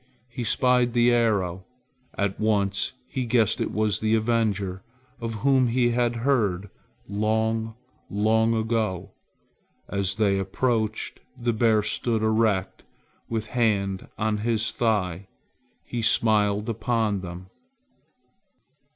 He 0.29 0.43
spied 0.43 0.93
the 0.93 1.13
arrow. 1.13 1.63
At 2.15 2.39
once 2.39 2.93
he 3.07 3.23
guessed 3.27 3.61
it 3.61 3.71
was 3.71 3.99
the 3.99 4.15
avenger 4.15 4.81
of 5.19 5.35
whom 5.45 5.67
he 5.67 5.91
had 5.91 6.15
heard 6.25 6.71
long, 7.07 7.75
long 8.09 8.55
ago. 8.55 9.11
As 9.87 10.15
they 10.15 10.39
approached, 10.39 11.19
the 11.37 11.53
bear 11.53 11.83
stood 11.83 12.23
erect 12.23 12.81
with 13.29 13.49
a 13.49 13.51
hand 13.51 14.07
on 14.17 14.37
his 14.39 14.71
thigh. 14.71 15.27
He 15.83 16.01
smiled 16.01 16.67
upon 16.67 17.21
them. 17.21 17.51